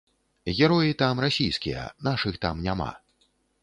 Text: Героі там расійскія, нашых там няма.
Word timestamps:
Героі 0.59 0.95
там 1.03 1.21
расійскія, 1.25 1.87
нашых 2.11 2.43
там 2.47 2.55
няма. 2.69 2.91